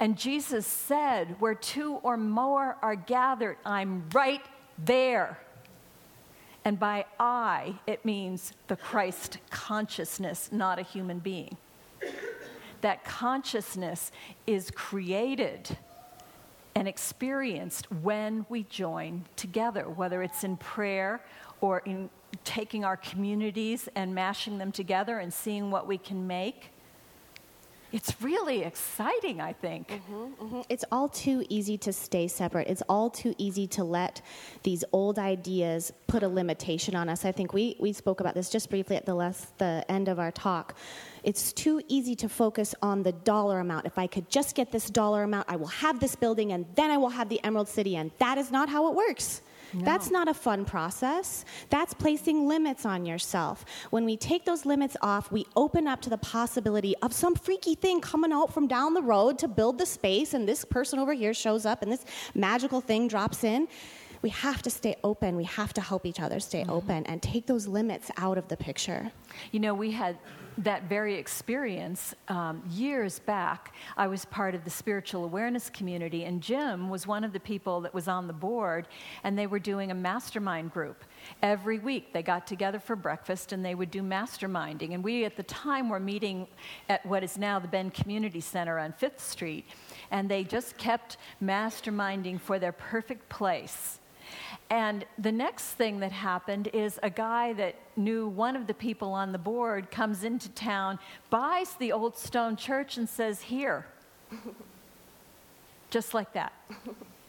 And 0.00 0.18
Jesus 0.18 0.66
said, 0.66 1.36
Where 1.40 1.54
two 1.54 1.94
or 2.02 2.16
more 2.16 2.76
are 2.82 2.96
gathered, 2.96 3.56
I'm 3.64 4.08
right 4.12 4.42
there. 4.84 5.38
And 6.64 6.78
by 6.78 7.04
I, 7.20 7.74
it 7.86 8.04
means 8.04 8.52
the 8.68 8.76
Christ 8.76 9.38
consciousness, 9.50 10.50
not 10.50 10.78
a 10.78 10.82
human 10.82 11.18
being. 11.18 11.56
That 12.80 13.04
consciousness 13.04 14.12
is 14.46 14.70
created 14.70 15.76
and 16.74 16.88
experienced 16.88 17.90
when 18.02 18.46
we 18.48 18.64
join 18.64 19.24
together, 19.36 19.88
whether 19.88 20.22
it's 20.22 20.42
in 20.42 20.56
prayer 20.56 21.22
or 21.60 21.80
in 21.80 22.10
taking 22.44 22.84
our 22.84 22.96
communities 22.96 23.88
and 23.94 24.14
mashing 24.14 24.58
them 24.58 24.72
together 24.72 25.18
and 25.18 25.32
seeing 25.32 25.70
what 25.70 25.86
we 25.86 25.96
can 25.96 26.26
make 26.26 26.70
it's 27.94 28.20
really 28.20 28.64
exciting, 28.64 29.40
I 29.40 29.52
think. 29.52 29.86
Mm-hmm, 29.86 30.44
mm-hmm. 30.44 30.60
It's 30.68 30.84
all 30.90 31.08
too 31.08 31.44
easy 31.48 31.78
to 31.78 31.92
stay 31.92 32.26
separate. 32.26 32.66
It's 32.66 32.82
all 32.88 33.08
too 33.08 33.36
easy 33.38 33.68
to 33.68 33.84
let 33.84 34.20
these 34.64 34.82
old 34.90 35.16
ideas 35.16 35.92
put 36.08 36.24
a 36.24 36.28
limitation 36.28 36.96
on 36.96 37.08
us. 37.08 37.24
I 37.24 37.30
think 37.30 37.52
we, 37.52 37.76
we 37.78 37.92
spoke 37.92 38.18
about 38.18 38.34
this 38.34 38.50
just 38.50 38.68
briefly 38.68 38.96
at 38.96 39.06
the, 39.06 39.14
last, 39.14 39.56
the 39.58 39.84
end 39.88 40.08
of 40.08 40.18
our 40.18 40.32
talk 40.32 40.74
It's 41.24 41.52
too 41.52 41.80
easy 41.88 42.14
to 42.16 42.28
focus 42.28 42.74
on 42.82 43.02
the 43.02 43.12
dollar 43.12 43.60
amount. 43.60 43.86
If 43.86 43.98
I 43.98 44.06
could 44.06 44.28
just 44.30 44.54
get 44.54 44.70
this 44.70 44.90
dollar 44.90 45.22
amount, 45.22 45.46
I 45.48 45.56
will 45.56 45.66
have 45.66 45.98
this 45.98 46.14
building 46.14 46.52
and 46.52 46.66
then 46.74 46.90
I 46.90 46.98
will 46.98 47.08
have 47.08 47.28
the 47.28 47.42
Emerald 47.42 47.68
City. 47.68 47.96
And 47.96 48.10
that 48.18 48.38
is 48.38 48.50
not 48.50 48.68
how 48.68 48.88
it 48.88 48.94
works. 48.94 49.40
No. 49.72 49.84
That's 49.84 50.10
not 50.10 50.28
a 50.28 50.34
fun 50.34 50.64
process. 50.64 51.44
That's 51.70 51.94
placing 51.94 52.46
limits 52.46 52.86
on 52.86 53.04
yourself. 53.04 53.64
When 53.90 54.04
we 54.04 54.16
take 54.16 54.44
those 54.44 54.64
limits 54.64 54.96
off, 55.02 55.32
we 55.32 55.46
open 55.56 55.88
up 55.88 56.00
to 56.02 56.10
the 56.10 56.18
possibility 56.18 56.94
of 57.02 57.12
some 57.12 57.34
freaky 57.34 57.74
thing 57.74 58.00
coming 58.00 58.32
out 58.32 58.52
from 58.52 58.68
down 58.68 58.94
the 58.94 59.02
road 59.02 59.38
to 59.40 59.48
build 59.48 59.78
the 59.78 59.86
space, 59.86 60.34
and 60.34 60.48
this 60.48 60.64
person 60.64 60.98
over 60.98 61.12
here 61.12 61.34
shows 61.34 61.66
up 61.66 61.82
and 61.82 61.90
this 61.90 62.04
magical 62.34 62.80
thing 62.80 63.08
drops 63.08 63.42
in. 63.42 63.66
We 64.22 64.30
have 64.30 64.62
to 64.62 64.70
stay 64.70 64.96
open. 65.04 65.36
We 65.36 65.44
have 65.44 65.74
to 65.74 65.80
help 65.80 66.06
each 66.06 66.20
other 66.20 66.40
stay 66.40 66.62
mm-hmm. 66.62 66.70
open 66.70 67.06
and 67.06 67.20
take 67.20 67.46
those 67.46 67.66
limits 67.66 68.10
out 68.16 68.38
of 68.38 68.48
the 68.48 68.56
picture. 68.56 69.12
You 69.52 69.60
know, 69.60 69.74
we 69.74 69.90
had 69.90 70.18
that 70.58 70.84
very 70.84 71.14
experience 71.14 72.14
um, 72.28 72.62
years 72.70 73.18
back. 73.18 73.74
I 73.96 74.06
was 74.06 74.24
part 74.24 74.54
of 74.54 74.64
the 74.64 74.70
spiritual 74.70 75.24
awareness 75.24 75.68
community, 75.68 76.24
and 76.24 76.40
Jim 76.40 76.88
was 76.88 77.06
one 77.06 77.24
of 77.24 77.32
the 77.32 77.40
people 77.40 77.80
that 77.80 77.92
was 77.92 78.08
on 78.08 78.26
the 78.26 78.32
board, 78.32 78.88
and 79.24 79.38
they 79.38 79.46
were 79.46 79.58
doing 79.58 79.90
a 79.90 79.94
mastermind 79.94 80.72
group. 80.72 81.04
Every 81.42 81.78
week 81.78 82.12
they 82.12 82.22
got 82.22 82.46
together 82.46 82.78
for 82.78 82.96
breakfast 82.96 83.52
and 83.52 83.64
they 83.64 83.74
would 83.74 83.90
do 83.90 84.02
masterminding. 84.02 84.94
And 84.94 85.02
we, 85.02 85.24
at 85.24 85.36
the 85.36 85.42
time, 85.42 85.88
were 85.88 86.00
meeting 86.00 86.46
at 86.88 87.04
what 87.06 87.24
is 87.24 87.38
now 87.38 87.58
the 87.58 87.68
Bend 87.68 87.94
Community 87.94 88.40
Center 88.40 88.78
on 88.78 88.92
Fifth 88.92 89.20
Street, 89.20 89.64
and 90.10 90.28
they 90.28 90.44
just 90.44 90.76
kept 90.76 91.16
masterminding 91.42 92.40
for 92.40 92.58
their 92.58 92.72
perfect 92.72 93.28
place. 93.28 93.98
And 94.70 95.04
the 95.18 95.32
next 95.32 95.64
thing 95.74 96.00
that 96.00 96.12
happened 96.12 96.68
is 96.72 96.98
a 97.02 97.10
guy 97.10 97.52
that 97.54 97.76
knew 97.96 98.28
one 98.28 98.56
of 98.56 98.66
the 98.66 98.74
people 98.74 99.12
on 99.12 99.32
the 99.32 99.38
board 99.38 99.90
comes 99.90 100.24
into 100.24 100.48
town, 100.50 100.98
buys 101.30 101.74
the 101.74 101.92
old 101.92 102.16
stone 102.16 102.56
church, 102.56 102.96
and 102.96 103.08
says, 103.08 103.42
Here. 103.42 103.86
Just 105.90 106.14
like 106.14 106.32
that. 106.32 106.52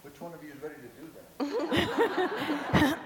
Which 0.01 0.19
one 0.19 0.33
of 0.33 0.43
you 0.43 0.51
is 0.51 0.61
ready 0.61 0.75
to 0.75 0.89
do 1.01 1.09
that? 2.79 2.97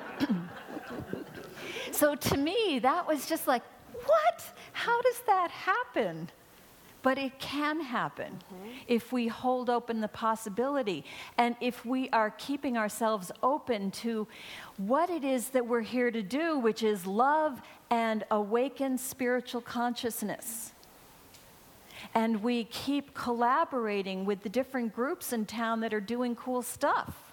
So 2.00 2.15
to 2.15 2.38
me, 2.38 2.79
that 2.79 3.06
was 3.06 3.25
just 3.27 3.46
like, 3.46 3.63
What? 4.06 4.44
How 4.72 5.01
does 5.01 5.20
that 5.27 5.51
happen? 5.51 6.29
But 7.01 7.18
it 7.18 7.39
can 7.39 7.79
happen 7.79 8.39
mm-hmm. 8.53 8.70
if 8.88 9.13
we 9.13 9.27
hold 9.27 9.70
open 9.70 10.01
the 10.01 10.10
possibility 10.10 11.06
and 11.38 11.56
if 11.62 11.86
we 11.86 12.10
are 12.10 12.32
keeping 12.32 12.77
ourselves 12.77 13.32
open 13.41 13.91
to 13.91 14.27
what 14.77 15.10
it 15.10 15.24
is 15.24 15.50
that 15.50 15.65
we're 15.65 15.82
here 15.82 16.12
to 16.12 16.22
do, 16.22 16.60
which 16.60 16.84
is 16.84 17.06
love 17.06 17.62
and 17.89 18.25
awaken 18.32 18.98
spiritual 18.98 19.62
consciousness. 19.62 20.74
And 22.13 22.44
we 22.44 22.65
keep 22.65 23.13
collaborating 23.13 24.25
with 24.25 24.44
the 24.44 24.50
different 24.50 24.94
groups 24.94 25.32
in 25.32 25.46
town 25.46 25.82
that 25.82 25.94
are 25.94 26.01
doing 26.01 26.36
cool 26.36 26.62
stuff. 26.62 27.29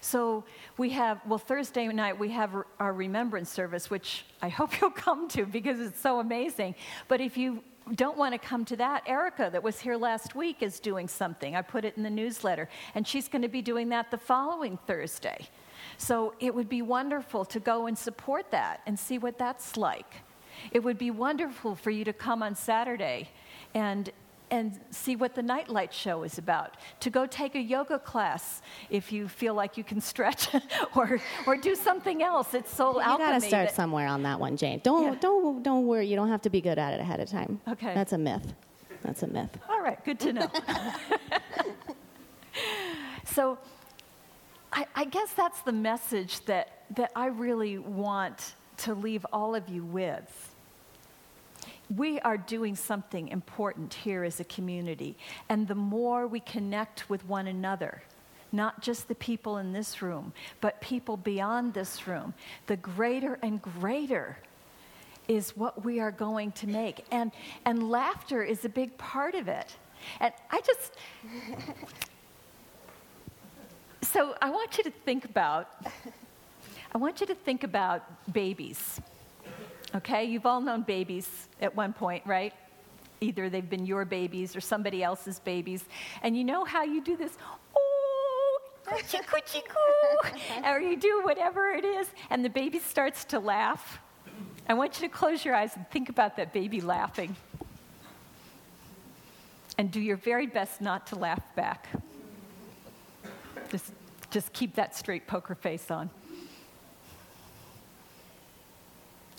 So 0.00 0.44
we 0.76 0.90
have, 0.90 1.20
well, 1.26 1.38
Thursday 1.38 1.88
night 1.88 2.18
we 2.18 2.30
have 2.30 2.52
our 2.78 2.92
remembrance 2.92 3.50
service, 3.50 3.90
which 3.90 4.24
I 4.40 4.48
hope 4.48 4.80
you'll 4.80 4.90
come 4.90 5.28
to 5.30 5.44
because 5.44 5.80
it's 5.80 6.00
so 6.00 6.20
amazing. 6.20 6.74
But 7.08 7.20
if 7.20 7.36
you 7.36 7.62
don't 7.94 8.16
want 8.16 8.32
to 8.32 8.38
come 8.38 8.64
to 8.66 8.76
that, 8.76 9.02
Erica, 9.06 9.48
that 9.52 9.62
was 9.62 9.80
here 9.80 9.96
last 9.96 10.34
week, 10.34 10.62
is 10.62 10.80
doing 10.80 11.08
something. 11.08 11.56
I 11.56 11.62
put 11.62 11.84
it 11.84 11.96
in 11.96 12.02
the 12.02 12.10
newsletter, 12.10 12.68
and 12.94 13.06
she's 13.06 13.28
going 13.28 13.42
to 13.42 13.48
be 13.48 13.62
doing 13.62 13.88
that 13.90 14.10
the 14.10 14.18
following 14.18 14.78
Thursday. 14.86 15.48
So 15.96 16.34
it 16.40 16.54
would 16.54 16.68
be 16.68 16.82
wonderful 16.82 17.44
to 17.46 17.60
go 17.60 17.86
and 17.86 17.96
support 17.96 18.50
that 18.50 18.80
and 18.86 18.98
see 18.98 19.18
what 19.18 19.38
that's 19.38 19.76
like. 19.76 20.22
It 20.72 20.82
would 20.82 20.98
be 20.98 21.10
wonderful 21.10 21.74
for 21.74 21.90
you 21.90 22.04
to 22.04 22.12
come 22.12 22.42
on 22.42 22.54
Saturday 22.54 23.30
and 23.74 24.10
and 24.50 24.78
see 24.90 25.16
what 25.16 25.34
the 25.34 25.42
nightlight 25.42 25.92
show 25.92 26.22
is 26.22 26.38
about. 26.38 26.76
To 27.00 27.10
go 27.10 27.26
take 27.26 27.54
a 27.54 27.60
yoga 27.60 27.98
class 27.98 28.62
if 28.90 29.12
you 29.12 29.28
feel 29.28 29.54
like 29.54 29.76
you 29.76 29.84
can 29.84 30.00
stretch, 30.00 30.48
or 30.96 31.20
or 31.46 31.56
do 31.56 31.74
something 31.74 32.22
else. 32.22 32.54
It's 32.54 32.74
so 32.74 32.94
you 32.94 33.00
alchemy. 33.00 33.24
You 33.24 33.32
got 33.32 33.40
to 33.40 33.48
start 33.48 33.68
that, 33.68 33.74
somewhere 33.74 34.06
on 34.06 34.22
that 34.22 34.40
one, 34.40 34.56
Jane. 34.56 34.80
Don't 34.82 35.12
yeah. 35.12 35.18
don't 35.20 35.62
don't 35.62 35.86
worry. 35.86 36.06
You 36.06 36.16
don't 36.16 36.28
have 36.28 36.42
to 36.42 36.50
be 36.50 36.60
good 36.60 36.78
at 36.78 36.94
it 36.94 37.00
ahead 37.00 37.20
of 37.20 37.28
time. 37.28 37.60
Okay, 37.68 37.94
that's 37.94 38.12
a 38.12 38.18
myth. 38.18 38.54
That's 39.02 39.22
a 39.22 39.28
myth. 39.28 39.50
All 39.68 39.80
right, 39.80 40.02
good 40.04 40.18
to 40.20 40.32
know. 40.32 40.44
so, 43.24 43.58
I, 44.72 44.86
I 44.94 45.04
guess 45.04 45.32
that's 45.34 45.60
the 45.62 45.72
message 45.72 46.44
that 46.46 46.82
that 46.96 47.12
I 47.14 47.26
really 47.26 47.78
want 47.78 48.54
to 48.78 48.94
leave 48.94 49.24
all 49.32 49.54
of 49.54 49.68
you 49.68 49.84
with 49.84 50.54
we 51.96 52.20
are 52.20 52.36
doing 52.36 52.76
something 52.76 53.28
important 53.28 53.94
here 53.94 54.24
as 54.24 54.40
a 54.40 54.44
community. 54.44 55.16
And 55.48 55.66
the 55.66 55.74
more 55.74 56.26
we 56.26 56.40
connect 56.40 57.08
with 57.08 57.24
one 57.26 57.46
another, 57.46 58.02
not 58.52 58.80
just 58.80 59.08
the 59.08 59.14
people 59.14 59.58
in 59.58 59.72
this 59.72 60.02
room, 60.02 60.32
but 60.60 60.80
people 60.80 61.16
beyond 61.16 61.74
this 61.74 62.06
room, 62.06 62.34
the 62.66 62.76
greater 62.76 63.38
and 63.42 63.60
greater 63.60 64.38
is 65.28 65.56
what 65.56 65.84
we 65.84 66.00
are 66.00 66.10
going 66.10 66.52
to 66.52 66.66
make. 66.66 67.04
And, 67.10 67.32
and 67.64 67.90
laughter 67.90 68.42
is 68.42 68.64
a 68.64 68.68
big 68.68 68.96
part 68.96 69.34
of 69.34 69.48
it. 69.48 69.76
And 70.20 70.32
I 70.50 70.60
just. 70.60 70.94
so 74.02 74.34
I 74.40 74.50
want 74.50 74.78
you 74.78 74.84
to 74.84 74.90
think 74.90 75.24
about. 75.24 75.68
I 76.94 76.98
want 76.98 77.20
you 77.20 77.26
to 77.26 77.34
think 77.34 77.64
about 77.64 78.32
babies. 78.32 79.00
Okay, 79.94 80.24
you've 80.24 80.44
all 80.44 80.60
known 80.60 80.82
babies 80.82 81.48
at 81.60 81.74
one 81.74 81.92
point, 81.92 82.22
right? 82.26 82.52
Either 83.20 83.48
they've 83.48 83.68
been 83.68 83.86
your 83.86 84.04
babies 84.04 84.54
or 84.54 84.60
somebody 84.60 85.02
else's 85.02 85.40
babies. 85.40 85.84
And 86.22 86.36
you 86.36 86.44
know 86.44 86.64
how 86.64 86.84
you 86.84 87.02
do 87.02 87.16
this? 87.16 87.32
Oh, 87.74 88.58
coochie 88.86 89.24
coochie 89.24 89.62
coo. 89.66 90.64
or 90.66 90.80
you 90.80 90.96
do 90.96 91.22
whatever 91.24 91.70
it 91.70 91.84
is, 91.84 92.08
and 92.30 92.44
the 92.44 92.50
baby 92.50 92.78
starts 92.78 93.24
to 93.26 93.38
laugh. 93.38 93.98
I 94.68 94.74
want 94.74 95.00
you 95.00 95.08
to 95.08 95.14
close 95.14 95.44
your 95.44 95.54
eyes 95.54 95.74
and 95.74 95.88
think 95.90 96.10
about 96.10 96.36
that 96.36 96.52
baby 96.52 96.80
laughing. 96.82 97.34
And 99.78 99.90
do 99.90 100.00
your 100.00 100.16
very 100.16 100.46
best 100.46 100.80
not 100.80 101.06
to 101.08 101.16
laugh 101.16 101.42
back. 101.54 101.88
Just, 103.70 103.92
just 104.30 104.52
keep 104.52 104.74
that 104.74 104.94
straight 104.94 105.26
poker 105.26 105.54
face 105.54 105.90
on. 105.90 106.10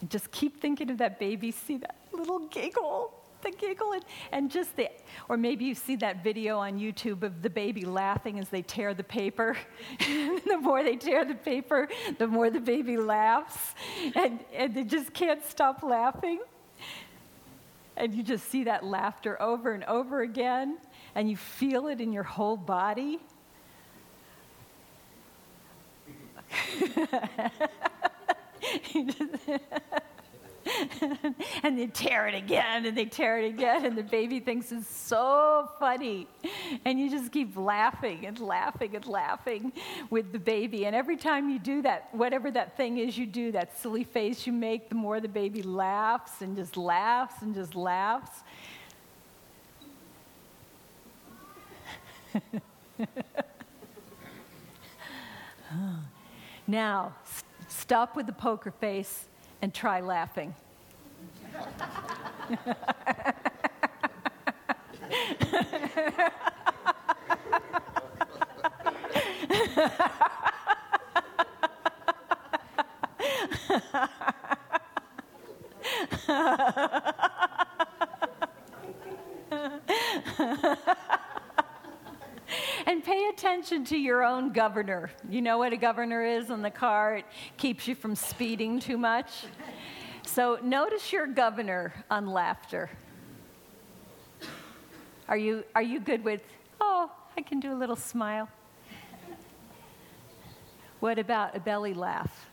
Just 0.07 0.31
keep 0.31 0.61
thinking 0.61 0.89
of 0.91 0.97
that 0.99 1.19
baby, 1.19 1.51
see 1.51 1.77
that 1.77 1.95
little 2.13 2.39
giggle, 2.47 3.13
the 3.41 3.51
giggle, 3.51 3.93
and, 3.93 4.05
and 4.31 4.51
just 4.51 4.75
the, 4.75 4.89
or 5.27 5.37
maybe 5.37 5.65
you 5.65 5.75
see 5.75 5.95
that 5.97 6.23
video 6.23 6.57
on 6.57 6.79
YouTube 6.79 7.23
of 7.23 7.41
the 7.41 7.49
baby 7.49 7.85
laughing 7.85 8.39
as 8.39 8.49
they 8.49 8.61
tear 8.61 8.93
the 8.93 9.03
paper. 9.03 9.57
the 9.99 10.57
more 10.61 10.83
they 10.83 10.95
tear 10.95 11.25
the 11.25 11.35
paper, 11.35 11.87
the 12.17 12.27
more 12.27 12.49
the 12.49 12.59
baby 12.59 12.97
laughs, 12.97 13.73
and, 14.15 14.39
and 14.53 14.73
they 14.75 14.83
just 14.83 15.13
can't 15.13 15.43
stop 15.45 15.83
laughing. 15.83 16.39
And 17.97 18.13
you 18.13 18.23
just 18.23 18.49
see 18.49 18.63
that 18.63 18.85
laughter 18.85 19.41
over 19.41 19.73
and 19.73 19.83
over 19.83 20.21
again, 20.21 20.77
and 21.15 21.29
you 21.29 21.35
feel 21.35 21.87
it 21.87 21.99
in 21.99 22.13
your 22.13 22.23
whole 22.23 22.57
body. 22.57 23.19
and 31.63 31.77
they 31.77 31.87
tear 31.87 32.27
it 32.27 32.35
again 32.35 32.85
and 32.85 32.97
they 32.97 33.05
tear 33.05 33.39
it 33.39 33.47
again 33.47 33.85
and 33.85 33.97
the 33.97 34.03
baby 34.03 34.39
thinks 34.39 34.71
it's 34.71 34.89
so 34.89 35.69
funny. 35.79 36.27
And 36.85 36.99
you 36.99 37.09
just 37.09 37.31
keep 37.31 37.57
laughing 37.57 38.25
and 38.25 38.39
laughing 38.39 38.95
and 38.95 39.05
laughing 39.05 39.73
with 40.09 40.31
the 40.31 40.39
baby. 40.39 40.85
And 40.85 40.95
every 40.95 41.17
time 41.17 41.49
you 41.49 41.59
do 41.59 41.81
that 41.83 42.09
whatever 42.13 42.51
that 42.51 42.77
thing 42.77 42.97
is 42.97 43.17
you 43.17 43.25
do 43.25 43.51
that 43.53 43.77
silly 43.77 44.03
face 44.03 44.45
you 44.45 44.53
make 44.53 44.89
the 44.89 44.95
more 44.95 45.19
the 45.19 45.27
baby 45.27 45.63
laughs 45.63 46.41
and 46.41 46.55
just 46.55 46.77
laughs 46.77 47.41
and 47.41 47.55
just 47.55 47.75
laughs. 47.75 48.43
Now 56.67 57.15
Stop 57.89 58.15
with 58.15 58.27
the 58.27 58.33
poker 58.33 58.69
face 58.69 59.25
and 59.63 59.73
try 59.73 59.99
laughing. 59.99 60.53
and 82.85 83.03
pay 83.03 83.29
attention 83.33 83.78
to 83.89 83.97
your 83.97 84.23
own 84.23 84.51
governor. 84.51 85.09
You 85.27 85.41
know 85.41 85.57
what 85.57 85.73
a 85.73 85.77
governor 85.77 86.23
is 86.23 86.51
in 86.51 86.61
the 86.61 86.69
car? 86.69 87.17
It 87.17 87.25
keeps 87.57 87.87
you 87.87 87.95
from 87.95 88.15
speeding 88.15 88.79
too 88.79 88.97
much. 88.97 89.45
So 90.27 90.59
notice 90.61 91.11
your 91.11 91.25
governor 91.25 91.91
on 92.11 92.27
laughter. 92.27 92.91
Are 95.27 95.37
you, 95.37 95.63
are 95.73 95.81
you 95.81 95.99
good 95.99 96.23
with, 96.23 96.43
oh, 96.79 97.11
I 97.35 97.41
can 97.41 97.59
do 97.59 97.73
a 97.73 97.77
little 97.77 97.95
smile? 97.95 98.47
What 100.99 101.17
about 101.17 101.55
a 101.55 101.59
belly 101.59 101.95
laugh? 101.95 102.47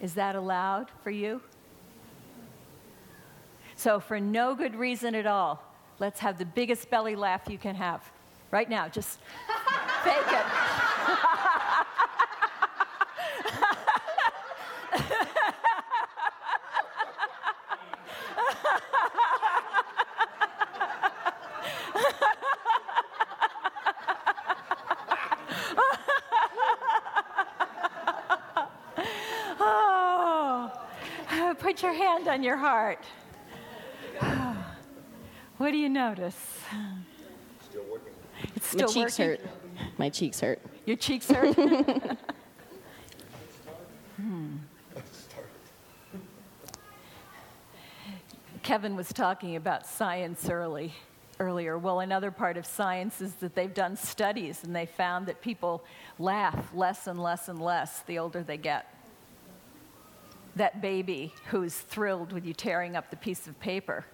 Is 0.00 0.14
that 0.14 0.34
allowed 0.34 0.88
for 1.04 1.10
you? 1.10 1.40
So, 3.76 4.00
for 4.00 4.18
no 4.18 4.56
good 4.56 4.74
reason 4.74 5.14
at 5.14 5.26
all, 5.26 5.62
let's 6.00 6.18
have 6.18 6.36
the 6.36 6.44
biggest 6.44 6.90
belly 6.90 7.14
laugh 7.14 7.42
you 7.48 7.58
can 7.58 7.76
have. 7.76 8.02
Right 8.50 8.68
now, 8.68 8.88
just 8.88 9.18
fake 10.08 10.32
it. 10.32 10.46
oh, 29.60 31.54
put 31.58 31.82
your 31.82 31.92
hand 31.92 32.28
on 32.28 32.42
your 32.42 32.56
heart. 32.56 33.04
What 35.58 35.72
do 35.72 35.76
you 35.76 35.88
notice? 35.88 36.36
Still 37.68 37.82
working. 37.90 38.12
It's 38.54 38.72
My 38.74 38.78
still 38.86 38.88
cheeks 38.88 39.18
working. 39.18 39.44
hurt. 39.44 39.47
My 39.98 40.08
cheeks 40.08 40.40
hurt. 40.40 40.60
Your 40.86 40.96
cheeks 40.96 41.30
hurt. 41.30 41.56
Hmm. 44.16 44.56
Kevin 48.64 48.96
was 48.96 49.12
talking 49.12 49.54
about 49.54 49.86
science 49.86 50.50
early, 50.50 50.92
earlier. 51.38 51.78
Well, 51.78 52.00
another 52.00 52.32
part 52.32 52.56
of 52.56 52.66
science 52.66 53.20
is 53.20 53.34
that 53.36 53.54
they've 53.54 53.72
done 53.72 53.96
studies 53.96 54.64
and 54.64 54.74
they 54.74 54.86
found 54.86 55.26
that 55.26 55.40
people 55.40 55.84
laugh 56.18 56.74
less 56.74 57.06
and 57.06 57.22
less 57.22 57.48
and 57.48 57.62
less 57.62 58.00
the 58.00 58.18
older 58.18 58.42
they 58.42 58.56
get. 58.56 58.92
That 60.56 60.82
baby 60.82 61.32
who's 61.46 61.76
thrilled 61.76 62.32
with 62.32 62.44
you 62.44 62.54
tearing 62.54 62.96
up 62.96 63.10
the 63.10 63.16
piece 63.16 63.46
of 63.46 63.58
paper 63.60 64.04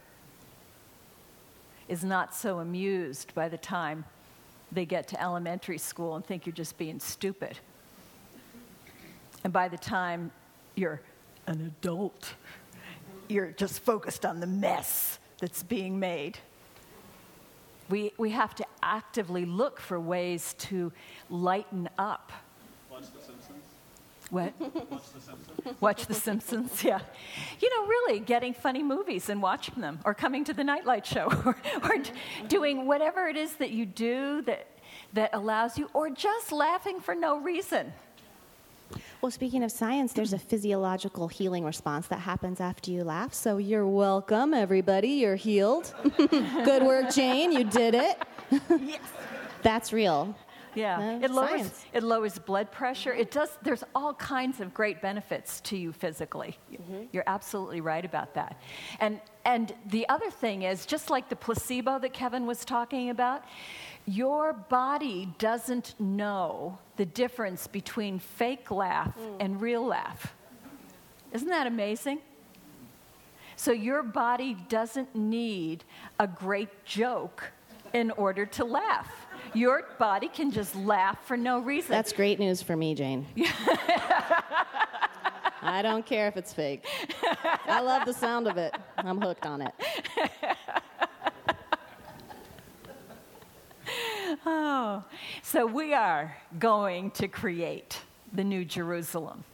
is 1.89 2.05
not 2.05 2.35
so 2.35 2.59
amused 2.59 3.35
by 3.35 3.49
the 3.49 3.57
time 3.57 4.05
they 4.75 4.85
get 4.85 5.09
to 5.09 5.23
elementary 5.23 5.79
school 5.79 6.17
and 6.17 6.25
think 6.25 6.47
you're 6.47 6.53
just 6.53 6.77
being 6.77 6.99
stupid. 7.01 7.59
And 9.45 9.53
by 9.53 9.69
the 9.69 9.79
time 9.79 10.31
you're 10.75 11.01
an 11.47 11.61
adult, 11.61 12.35
you're 13.29 13.53
just 13.53 13.81
focused 13.81 14.25
on 14.25 14.41
the 14.41 14.47
mess 14.47 15.19
that's 15.39 15.63
being 15.63 15.99
made. 15.99 16.39
We, 17.91 18.13
we 18.17 18.31
have 18.31 18.55
to 18.57 18.67
actively 18.83 19.45
look 19.45 19.79
for 19.79 20.01
ways 20.01 20.55
to 20.59 20.93
lighten 21.29 21.89
up. 21.99 22.33
Watch 24.35 24.53
The 24.59 24.61
Simpsons. 24.63 24.85
What? 24.85 24.91
Watch 24.91 25.13
The 25.13 25.21
Simpsons. 25.21 25.81
Watch 25.81 26.07
The 26.07 26.15
Simpsons, 26.15 26.85
yeah. 26.85 27.01
You 27.61 27.71
know, 27.71 27.87
really 27.87 28.19
getting 28.21 28.53
funny 28.53 28.83
movies 28.83 29.29
and 29.29 29.41
watching 29.41 29.81
them, 29.81 30.01
or 30.05 30.15
coming 30.15 30.45
to 30.45 30.53
the 30.53 30.65
Nightlight 30.65 31.07
Show, 31.07 31.27
or, 31.45 31.57
or 31.83 32.03
doing 32.49 32.87
whatever 32.87 33.29
it 33.29 33.37
is 33.37 33.55
that 33.55 33.71
you 33.71 33.87
do 33.87 34.43
that, 34.43 34.67
that 35.13 35.31
allows 35.33 35.79
you, 35.79 35.89
or 35.95 36.11
just 36.11 36.53
laughing 36.53 37.01
for 37.01 37.15
no 37.15 37.39
reason. 37.39 37.93
Well, 39.21 39.31
speaking 39.31 39.65
of 39.65 39.73
science, 39.73 40.13
there's 40.13 40.35
a 40.35 40.39
physiological 40.39 41.29
healing 41.29 41.65
response 41.65 42.09
that 42.09 42.19
happens 42.21 42.61
after 42.61 42.91
you 42.91 43.05
laugh. 43.05 43.33
So 43.33 43.57
you're 43.57 43.87
welcome, 43.87 44.53
everybody. 44.53 45.09
You're 45.09 45.37
healed. 45.37 45.95
Good 46.17 46.83
work, 46.83 47.11
Jane. 47.11 47.53
You 47.53 47.65
did 47.65 47.95
it. 47.95 48.23
Yes. 48.69 49.01
That's 49.63 49.95
real. 49.95 50.37
Yeah, 50.75 51.19
it 51.21 51.31
lowers 51.31 51.51
science. 51.51 51.85
it 51.93 52.03
lowers 52.03 52.39
blood 52.39 52.71
pressure. 52.71 53.13
It 53.13 53.31
does. 53.31 53.57
There's 53.63 53.85
all 53.95 54.15
kinds 54.15 54.61
of 54.61 54.75
great 54.75 55.01
benefits 55.01 55.61
to 55.63 55.77
you 55.77 55.93
physically. 55.93 56.59
Mm-hmm. 56.73 57.05
You're 57.13 57.25
absolutely 57.27 57.81
right 57.81 58.05
about 58.05 58.35
that. 58.35 58.61
And 59.01 59.21
and 59.45 59.75
the 59.87 60.09
other 60.09 60.31
thing 60.31 60.63
is, 60.63 60.87
just 60.87 61.11
like 61.11 61.29
the 61.29 61.37
placebo 61.37 61.99
that 61.99 62.13
Kevin 62.13 62.47
was 62.47 62.65
talking 62.65 63.11
about, 63.11 63.45
your 64.07 64.53
body 64.53 65.33
doesn't 65.39 65.95
know 65.99 66.79
the 66.97 67.07
difference 67.07 67.67
between 67.67 68.19
fake 68.19 68.71
laugh 68.71 69.17
mm. 69.19 69.37
and 69.41 69.61
real 69.61 69.85
laugh. 69.85 70.35
Isn't 71.33 71.49
that 71.49 71.67
amazing? 71.67 72.21
So 73.57 73.73
your 73.73 74.03
body 74.03 74.57
doesn't 74.69 75.15
need 75.15 75.85
a 76.19 76.27
great 76.27 76.85
joke 76.85 77.53
in 77.93 78.11
order 78.13 78.45
to 78.45 78.65
laugh. 78.65 79.24
Your 79.55 79.85
body 79.99 80.29
can 80.29 80.51
just 80.51 80.75
laugh 80.75 81.25
for 81.27 81.37
no 81.37 81.61
reason. 81.61 81.91
That's 81.91 82.13
great 82.13 82.41
news 82.41 82.61
for 82.61 82.77
me, 82.77 82.95
Jane. 82.95 83.27
I 85.63 85.81
don't 85.81 86.05
care 86.05 86.27
if 86.29 86.37
it's 86.37 86.53
fake. 86.53 86.85
I 87.67 87.81
love 87.81 88.05
the 88.05 88.13
sound 88.13 88.49
of 88.49 88.59
it. 88.59 88.75
I'm 88.99 89.21
hooked 89.21 89.47
on 89.47 89.63
it. 89.63 89.73
oh, 94.45 95.05
so 95.43 95.65
we 95.67 95.95
are 95.95 96.37
going 96.59 97.13
to 97.13 97.29
create 97.29 98.01
the 98.33 98.45
New 98.45 98.65
Jerusalem. 98.65 99.45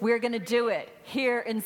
We're 0.00 0.18
going 0.18 0.32
to 0.32 0.38
do 0.38 0.68
it 0.68 0.88
here 1.02 1.40
in. 1.40 1.62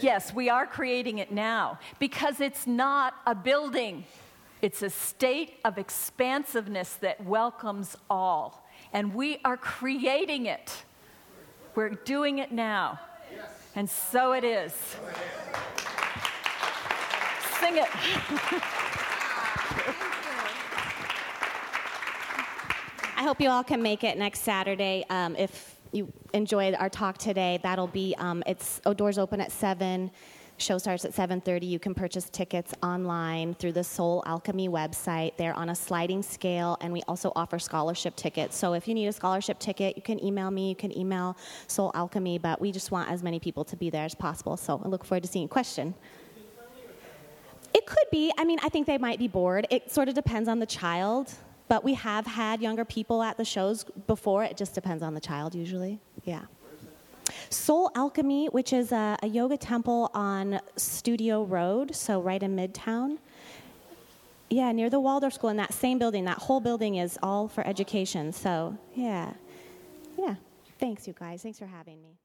Yes, 0.00 0.34
we 0.34 0.50
are 0.50 0.66
creating 0.66 1.18
it 1.18 1.32
now 1.32 1.78
because 1.98 2.40
it's 2.40 2.66
not 2.66 3.14
a 3.26 3.34
building. 3.34 4.04
It's 4.60 4.82
a 4.82 4.90
state 4.90 5.60
of 5.64 5.78
expansiveness 5.78 6.94
that 6.94 7.24
welcomes 7.24 7.96
all. 8.10 8.66
And 8.92 9.14
we 9.14 9.40
are 9.44 9.56
creating 9.56 10.46
it. 10.46 10.84
We're 11.76 11.90
doing 11.90 12.38
it 12.38 12.50
now. 12.50 12.98
And 13.76 13.88
so 13.88 14.32
it 14.32 14.42
is. 14.42 14.72
Sing 17.60 17.76
it. 17.76 17.88
I 23.16 23.22
hope 23.22 23.40
you 23.40 23.50
all 23.50 23.62
can 23.62 23.80
make 23.82 24.02
it 24.02 24.18
next 24.18 24.40
Saturday. 24.40 25.04
Um, 25.08 25.36
if 25.36 25.76
you 25.92 26.12
enjoyed 26.34 26.74
our 26.74 26.88
talk 26.88 27.18
today, 27.18 27.60
that'll 27.62 27.86
be 27.86 28.14
um, 28.18 28.42
it's 28.46 28.80
oh, 28.86 28.94
doors 28.94 29.18
open 29.18 29.40
at 29.40 29.52
seven. 29.52 30.10
Show 30.60 30.76
starts 30.78 31.04
at 31.04 31.14
7:30. 31.14 31.66
You 31.66 31.78
can 31.78 31.94
purchase 31.94 32.28
tickets 32.28 32.74
online 32.82 33.54
through 33.54 33.72
the 33.72 33.84
Soul 33.84 34.24
Alchemy 34.26 34.68
website. 34.68 35.36
They're 35.36 35.54
on 35.54 35.68
a 35.68 35.74
sliding 35.74 36.22
scale, 36.22 36.76
and 36.80 36.92
we 36.92 37.02
also 37.06 37.32
offer 37.36 37.58
scholarship 37.60 38.16
tickets. 38.16 38.56
So 38.56 38.72
if 38.74 38.88
you 38.88 38.94
need 38.94 39.06
a 39.06 39.12
scholarship 39.12 39.60
ticket, 39.60 39.96
you 39.96 40.02
can 40.02 40.22
email 40.22 40.50
me. 40.50 40.68
You 40.68 40.74
can 40.74 40.96
email 40.96 41.36
Soul 41.68 41.92
Alchemy. 41.94 42.38
But 42.38 42.60
we 42.60 42.72
just 42.72 42.90
want 42.90 43.08
as 43.08 43.22
many 43.22 43.38
people 43.38 43.64
to 43.66 43.76
be 43.76 43.88
there 43.88 44.04
as 44.04 44.16
possible. 44.16 44.56
So 44.56 44.82
I 44.84 44.88
look 44.88 45.04
forward 45.04 45.22
to 45.22 45.28
seeing 45.28 45.44
you. 45.44 45.48
Question. 45.48 45.94
It 47.72 47.86
could 47.86 48.10
be. 48.10 48.32
I 48.36 48.44
mean, 48.44 48.58
I 48.62 48.68
think 48.68 48.86
they 48.86 48.98
might 48.98 49.18
be 49.18 49.28
bored. 49.28 49.66
It 49.70 49.92
sort 49.92 50.08
of 50.08 50.14
depends 50.14 50.48
on 50.48 50.58
the 50.58 50.66
child. 50.66 51.32
But 51.68 51.84
we 51.84 51.94
have 51.94 52.26
had 52.26 52.62
younger 52.62 52.84
people 52.84 53.22
at 53.22 53.36
the 53.36 53.44
shows 53.44 53.84
before. 54.06 54.42
It 54.42 54.56
just 54.56 54.74
depends 54.74 55.02
on 55.02 55.14
the 55.14 55.20
child, 55.20 55.54
usually. 55.54 56.00
Yeah. 56.24 56.46
Soul 57.50 57.90
Alchemy, 57.94 58.46
which 58.46 58.72
is 58.72 58.92
a, 58.92 59.16
a 59.22 59.26
yoga 59.26 59.56
temple 59.56 60.10
on 60.14 60.60
Studio 60.76 61.44
Road, 61.44 61.94
so 61.94 62.20
right 62.20 62.42
in 62.42 62.56
Midtown. 62.56 63.18
Yeah, 64.50 64.72
near 64.72 64.88
the 64.88 65.00
Waldorf 65.00 65.34
School 65.34 65.50
in 65.50 65.56
that 65.58 65.74
same 65.74 65.98
building. 65.98 66.24
That 66.24 66.38
whole 66.38 66.60
building 66.60 66.96
is 66.96 67.18
all 67.22 67.48
for 67.48 67.66
education. 67.66 68.32
So, 68.32 68.78
yeah. 68.94 69.32
Yeah. 70.16 70.36
Thanks, 70.78 71.06
you 71.06 71.14
guys. 71.18 71.42
Thanks 71.42 71.58
for 71.58 71.66
having 71.66 72.02
me. 72.02 72.18